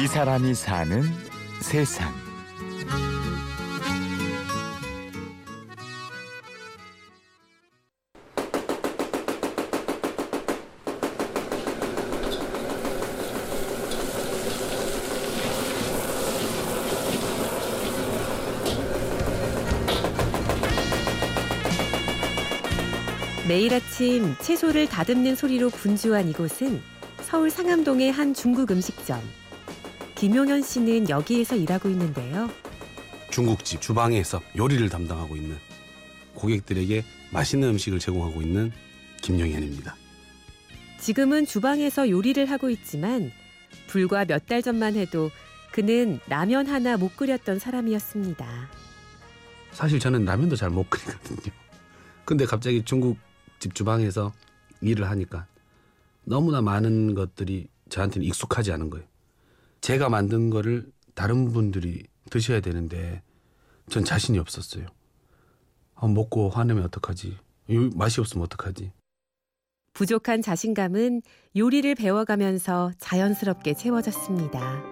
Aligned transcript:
이 0.00 0.06
사람이 0.06 0.54
사는 0.54 1.02
세상. 1.60 2.14
매일 23.48 23.74
아침 23.74 24.36
채소를 24.40 24.86
다듬는 24.86 25.34
소리로 25.34 25.70
분주한 25.70 26.28
이곳은 26.28 26.80
서울 27.22 27.50
상암동의 27.50 28.12
한 28.12 28.32
중국 28.32 28.70
음식점. 28.70 29.20
김용현 30.18 30.62
씨는 30.62 31.08
여기에서 31.08 31.54
일하고 31.56 31.88
있는데요. 31.90 32.50
중국집 33.30 33.80
주방에서 33.80 34.40
요리를 34.56 34.88
담당하고 34.88 35.36
있는 35.36 35.56
고객들에게 36.34 37.04
맛있는 37.32 37.68
음식을 37.70 37.98
제공하고 37.98 38.42
있는 38.42 38.72
김용현입니다. 39.22 39.94
지금은 41.00 41.46
주방에서 41.46 42.10
요리를 42.10 42.44
하고 42.50 42.70
있지만 42.70 43.30
불과 43.86 44.24
몇 44.24 44.46
달 44.46 44.62
전만 44.62 44.96
해도 44.96 45.30
그는 45.72 46.18
라면 46.28 46.66
하나 46.66 46.96
못 46.96 47.16
끓였던 47.16 47.58
사람이었습니다. 47.58 48.46
사실 49.72 50.00
저는 50.00 50.24
라면도 50.24 50.56
잘 50.56 50.70
못 50.70 50.88
끓이거든요. 50.90 51.52
근데 52.24 52.44
갑자기 52.44 52.82
중국집 52.84 53.74
주방에서 53.74 54.32
일을 54.80 55.08
하니까 55.10 55.46
너무나 56.24 56.60
많은 56.60 57.14
것들이 57.14 57.68
저한테는 57.88 58.26
익숙하지 58.26 58.72
않은 58.72 58.90
거예요. 58.90 59.06
제가 59.80 60.08
만든 60.08 60.50
거를 60.50 60.90
다른 61.14 61.52
분들이 61.52 62.04
드셔야 62.30 62.60
되는데 62.60 63.22
전 63.88 64.04
자신이 64.04 64.38
없었어요. 64.38 64.86
아, 65.94 66.06
먹고 66.06 66.50
화내면 66.50 66.84
어떡하지? 66.84 67.36
맛이 67.94 68.20
없으면 68.20 68.44
어떡하지? 68.44 68.92
부족한 69.94 70.42
자신감은 70.42 71.22
요리를 71.56 71.92
배워가면서 71.96 72.92
자연스럽게 72.98 73.74
채워졌습니다. 73.74 74.82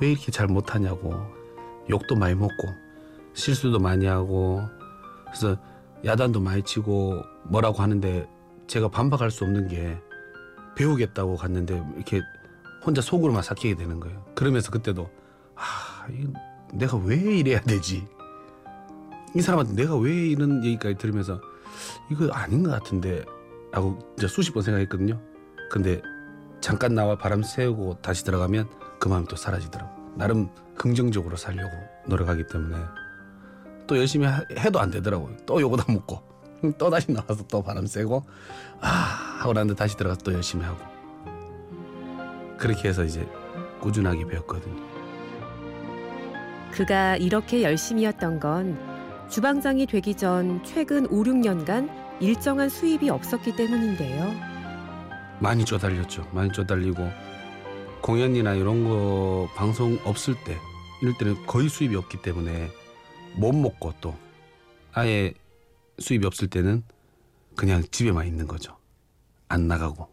왜 0.00 0.12
이렇게 0.12 0.30
잘 0.30 0.46
못하냐고 0.46 1.12
욕도 1.88 2.14
많이 2.14 2.34
먹고 2.34 2.68
실수도 3.32 3.78
많이 3.78 4.06
하고 4.06 4.62
그래서 5.26 5.56
야단도 6.04 6.40
많이 6.40 6.62
치고 6.62 7.22
뭐라고 7.48 7.82
하는데 7.82 8.28
제가 8.66 8.88
반박할 8.88 9.30
수 9.30 9.44
없는 9.44 9.68
게 9.68 9.98
배우겠다고 10.76 11.36
갔는데 11.36 11.82
이렇게 11.96 12.22
혼자 12.84 13.00
속으로만 13.00 13.42
삭히게 13.42 13.76
되는 13.76 14.00
거예요. 14.00 14.24
그러면서 14.34 14.70
그때도 14.70 15.10
아, 15.56 16.06
내가 16.72 16.96
왜 16.96 17.16
이래야 17.16 17.60
되지? 17.60 18.06
이 19.34 19.40
사람한테 19.40 19.74
내가 19.74 19.96
왜 19.96 20.12
이런 20.12 20.64
얘기까지 20.64 20.96
들으면서 20.96 21.40
이거 22.10 22.28
아닌 22.32 22.62
것 22.62 22.70
같은데 22.70 23.24
라고 23.72 23.98
이제 24.16 24.28
수십 24.28 24.52
번 24.52 24.62
생각했거든요. 24.62 25.20
근데 25.70 26.00
잠깐 26.60 26.94
나와 26.94 27.16
바람 27.16 27.42
쐬고 27.42 28.00
다시 28.00 28.24
들어가면 28.24 28.68
그 29.00 29.08
마음이 29.08 29.26
또 29.26 29.36
사라지더라고. 29.36 29.92
나름 30.16 30.48
긍정적으로 30.76 31.36
살려고 31.36 31.72
노력하기 32.06 32.46
때문에 32.46 32.76
또 33.86 33.98
열심히 33.98 34.26
해도 34.56 34.78
안 34.78 34.90
되더라고요. 34.90 35.36
또 35.46 35.60
요거 35.60 35.76
다 35.76 35.92
먹고 35.92 36.22
또 36.78 36.90
다시 36.90 37.12
나와서 37.12 37.46
또 37.48 37.62
바람 37.62 37.86
쐬고 37.86 38.22
아 38.80 38.88
하고 39.40 39.52
나는데 39.52 39.74
다시 39.74 39.96
들어가서 39.96 40.22
또 40.22 40.32
열심히 40.32 40.64
하고 40.64 40.78
그렇게 42.56 42.88
해서 42.88 43.04
이제 43.04 43.26
꾸준하게 43.80 44.26
배웠거든요. 44.26 44.82
그가 46.72 47.16
이렇게 47.16 47.62
열심히였던 47.62 48.40
건 48.40 48.78
주방장이 49.28 49.86
되기 49.86 50.14
전 50.14 50.62
최근 50.64 51.06
5, 51.06 51.22
6년간 51.22 51.90
일정한 52.20 52.68
수입이 52.68 53.10
없었기 53.10 53.56
때문인데요. 53.56 54.32
많이 55.40 55.64
쪼달렸죠. 55.64 56.26
많이 56.32 56.50
쪼달리고 56.52 57.08
공연이나 58.00 58.54
이런 58.54 58.84
거 58.84 59.48
방송 59.56 59.98
없을 60.04 60.34
때 60.44 60.56
이럴 61.02 61.16
때는 61.18 61.46
거의 61.46 61.68
수입이 61.68 61.96
없기 61.96 62.22
때문에 62.22 62.70
못 63.36 63.52
먹고 63.52 63.94
또 64.00 64.14
아예 64.92 65.34
수입이 65.98 66.26
없을 66.26 66.48
때는 66.48 66.82
그냥 67.56 67.82
집에만 67.90 68.26
있는 68.26 68.46
거죠. 68.46 68.76
안 69.48 69.68
나가고. 69.68 70.08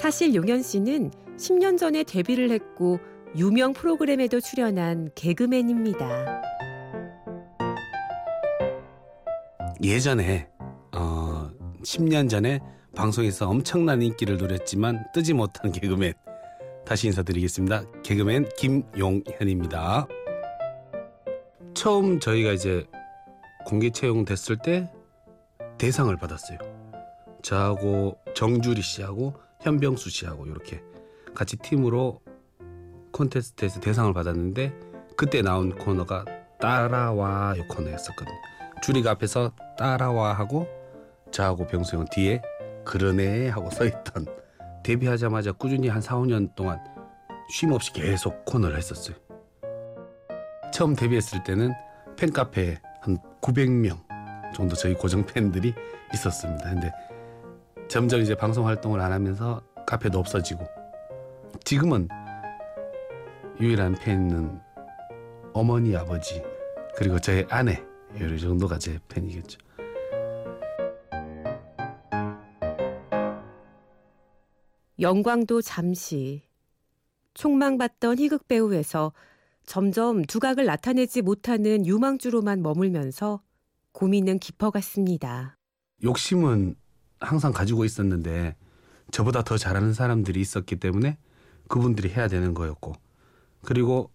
사실 0.00 0.34
용현 0.34 0.62
씨는 0.62 1.10
10년 1.36 1.76
전에 1.78 2.04
데뷔를 2.04 2.50
했고 2.50 2.98
유명 3.36 3.72
프로그램에도 3.72 4.40
출연한 4.40 5.10
개그맨입니다. 5.14 6.42
예전에 9.82 10.48
어 10.92 11.50
10년 11.82 12.28
전에 12.28 12.60
방송에서 12.96 13.48
엄청난 13.48 14.02
인기를 14.02 14.36
누렸지만 14.38 15.04
뜨지 15.14 15.32
못한 15.32 15.70
개그맨 15.70 16.14
다시 16.90 17.06
인사드리겠습니다. 17.06 17.84
개그맨 18.02 18.48
김용현입니다. 18.56 20.08
처음 21.72 22.18
저희가 22.18 22.50
이제 22.50 22.84
공개 23.64 23.90
채용됐을 23.90 24.56
때 24.56 24.90
대상을 25.78 26.12
받았어요. 26.16 26.58
저하고 27.42 28.18
정주리 28.34 28.82
씨하고 28.82 29.34
현병수 29.60 30.10
씨하고 30.10 30.46
이렇게 30.46 30.82
같이 31.32 31.56
팀으로 31.58 32.22
콘테스트에서 33.12 33.78
대상을 33.78 34.12
받았는데 34.12 34.74
그때 35.16 35.42
나온 35.42 35.70
코너가 35.70 36.24
따라와 36.58 37.54
이 37.56 37.60
코너였었거든요. 37.68 38.36
주리가 38.82 39.12
앞에서 39.12 39.54
따라와 39.78 40.32
하고 40.32 40.66
저하고 41.30 41.68
병수 41.68 41.94
형 41.94 42.04
뒤에 42.10 42.42
그러네 42.84 43.48
하고 43.50 43.70
서 43.70 43.84
있던 43.84 44.26
데뷔하자마자 44.82 45.52
꾸준히 45.52 45.88
한 45.88 46.00
4, 46.00 46.16
5년 46.16 46.54
동안 46.54 46.78
쉼 47.50 47.72
없이 47.72 47.92
계속 47.92 48.44
코너를 48.44 48.76
했었어요. 48.76 49.16
처음 50.72 50.94
데뷔했을 50.94 51.42
때는 51.42 51.72
팬카페에 52.16 52.80
한 53.00 53.18
900명 53.40 53.98
정도 54.54 54.74
저희 54.76 54.94
고정 54.94 55.24
팬들이 55.24 55.74
있었습니다. 56.14 56.70
근데 56.70 56.92
점점 57.88 58.20
이제 58.20 58.34
방송 58.34 58.66
활동을 58.66 59.00
안 59.00 59.12
하면서 59.12 59.60
카페도 59.86 60.18
없어지고 60.18 60.64
지금은 61.64 62.08
유일한 63.60 63.94
팬은 63.94 64.60
어머니 65.52 65.96
아버지 65.96 66.42
그리고 66.96 67.18
저의 67.18 67.46
아내 67.50 67.82
이 68.14 68.40
정도가 68.40 68.78
제 68.78 68.98
팬이겠죠. 69.08 69.58
영광도 75.00 75.62
잠시 75.62 76.42
촉망받던 77.34 78.18
희극 78.18 78.48
배우에서 78.48 79.12
점점 79.64 80.24
두각을 80.24 80.66
나타내지 80.66 81.22
못하는 81.22 81.86
유망주로만 81.86 82.60
머물면서 82.62 83.40
고민은 83.92 84.38
깊어갔습니다. 84.40 85.56
욕심은 86.02 86.74
항상 87.20 87.52
가지고 87.52 87.84
있었는데 87.84 88.56
저보다 89.10 89.42
더 89.42 89.56
잘하는 89.56 89.92
사람들이 89.94 90.40
있었기 90.40 90.76
때문에 90.76 91.18
그분들이 91.68 92.10
해야 92.10 92.28
되는 92.28 92.52
거였고 92.52 92.92
그리고 93.62 94.10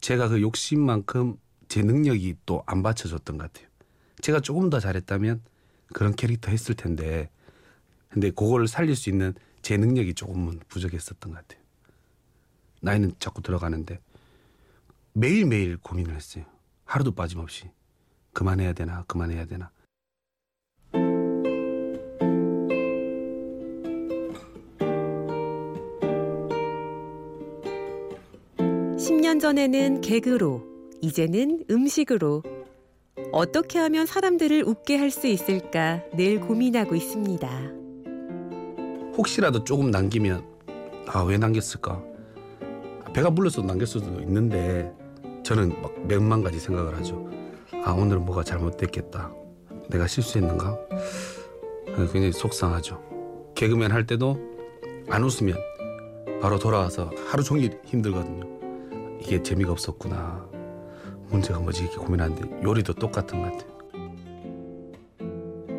제가 0.00 0.28
그 0.28 0.40
욕심만큼 0.40 1.36
제 1.68 1.82
능력이 1.82 2.36
또 2.46 2.62
안 2.66 2.82
받쳐줬던 2.82 3.38
것 3.38 3.52
같아요. 3.52 3.68
제가 4.20 4.40
조금 4.40 4.70
더 4.70 4.80
잘했다면 4.80 5.42
그런 5.92 6.14
캐릭터 6.14 6.50
했을 6.50 6.74
텐데 6.74 7.28
근데 8.08 8.30
그걸 8.30 8.68
살릴 8.68 8.94
수 8.94 9.10
있는 9.10 9.34
제 9.62 9.76
능력이 9.76 10.14
조금은 10.14 10.60
부족했었던 10.68 11.32
것 11.32 11.38
같아요. 11.38 11.62
나이는 12.80 13.12
자꾸 13.18 13.42
들어가는데 13.42 14.00
매일매일 15.12 15.76
고민을 15.78 16.14
했어요. 16.14 16.44
하루도 16.84 17.12
빠짐없이 17.12 17.70
그만해야 18.32 18.72
되나 18.72 19.04
그만해야 19.06 19.46
되나 19.46 19.70
10년 28.98 29.40
전에는 29.40 30.00
개그로, 30.00 30.62
이제는 31.00 31.64
음식으로 31.70 32.42
어떻게 33.32 33.78
하면 33.78 34.06
사람들을 34.06 34.62
웃게 34.64 34.96
할 34.96 35.10
수 35.10 35.26
있을까 35.26 36.02
늘 36.14 36.40
고민하고 36.40 36.94
있습니다. 36.94 37.81
혹시라도 39.16 39.64
조금 39.64 39.90
남기면 39.90 40.44
아 41.08 41.24
왜 41.24 41.36
남겼을까? 41.38 42.02
배가 43.12 43.30
불러서 43.30 43.62
남겼 43.62 43.86
수도 43.86 44.20
있는데 44.20 44.92
저는 45.42 45.80
막 45.82 45.92
몇만 46.06 46.42
가지 46.42 46.58
생각을 46.58 46.96
하죠. 46.98 47.28
아 47.84 47.92
오늘은 47.92 48.24
뭐가 48.24 48.42
잘못됐겠다. 48.44 49.32
내가 49.90 50.06
실수했는가? 50.06 50.78
굉장히 51.96 52.32
속상하죠. 52.32 53.02
개그맨 53.54 53.90
할 53.92 54.06
때도 54.06 54.38
안 55.10 55.22
웃으면 55.24 55.58
바로 56.40 56.58
돌아와서 56.58 57.10
하루 57.28 57.42
종일 57.42 57.78
힘들거든요. 57.84 58.46
이게 59.20 59.42
재미가 59.42 59.72
없었구나. 59.72 60.46
문제가 61.28 61.58
뭐지 61.60 61.82
이렇게 61.84 61.96
고민하는데 61.98 62.62
요리도 62.62 62.94
똑같은 62.94 63.42
것 63.42 63.52
같아요. 63.52 63.72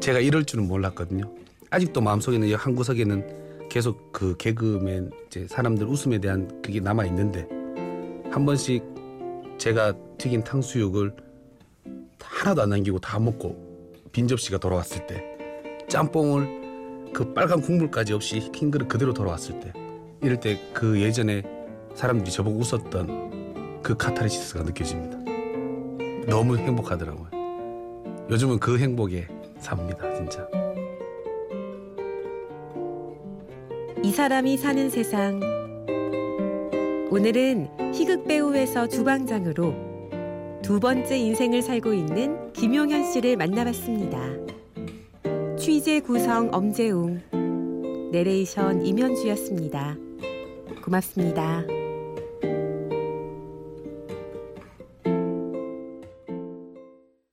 제가 0.00 0.18
이럴 0.18 0.44
줄은 0.44 0.68
몰랐거든요. 0.68 1.32
아직도 1.74 2.00
마음속에는 2.00 2.46
이한 2.46 2.76
구석에는 2.76 3.68
계속 3.68 4.12
그 4.12 4.36
개그맨 4.36 5.10
이제 5.26 5.46
사람들 5.48 5.88
웃음에 5.88 6.18
대한 6.18 6.62
그게 6.62 6.78
남아 6.78 7.04
있는데 7.06 7.48
한 8.30 8.46
번씩 8.46 8.84
제가 9.58 9.92
튀긴 10.16 10.44
탕수육을 10.44 11.16
하나도 12.20 12.62
안 12.62 12.70
남기고 12.70 13.00
다 13.00 13.18
먹고 13.18 13.90
빈 14.12 14.28
접시가 14.28 14.58
돌아왔을 14.58 15.04
때 15.08 15.24
짬뽕을 15.88 17.10
그 17.12 17.34
빨간 17.34 17.60
국물까지 17.60 18.12
없이 18.12 18.38
흰 18.54 18.70
그릇 18.70 18.86
그대로 18.86 19.12
돌아왔을 19.12 19.58
때 19.58 19.72
이럴 20.22 20.38
때 20.38 20.60
그 20.72 21.00
예전에 21.00 21.42
사람들이 21.96 22.30
저보고 22.30 22.58
웃었던 22.60 23.82
그 23.82 23.96
카타르시스가 23.96 24.62
느껴집니다. 24.62 25.18
너무 26.28 26.56
행복하더라고요. 26.56 27.30
요즘은 28.30 28.60
그 28.60 28.78
행복에 28.78 29.26
삽니다, 29.58 30.12
진짜. 30.14 30.48
이 34.04 34.10
사람이 34.10 34.58
사는 34.58 34.90
세상. 34.90 35.40
오늘은 37.10 37.94
희극 37.94 38.26
배우에서 38.26 38.86
주방장으로 38.86 39.72
두 40.60 40.78
번째 40.78 41.16
인생을 41.16 41.62
살고 41.62 41.94
있는 41.94 42.52
김용현 42.52 43.10
씨를 43.10 43.38
만나봤습니다. 43.38 44.18
취재 45.56 46.00
구성 46.00 46.50
엄재웅, 46.52 47.22
내레이션 48.12 48.84
임현주였습니다. 48.84 49.96
고맙습니다. 50.84 51.64